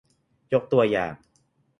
[0.53, 1.13] ยกตัวอย่าง